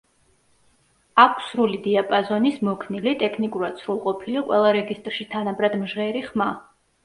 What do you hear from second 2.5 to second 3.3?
მოქნილი,